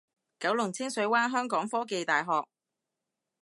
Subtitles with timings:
[0.39, 2.47] 九龍清水灣香港科技大學